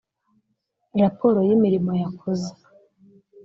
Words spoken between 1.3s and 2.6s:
y imirimo yakoze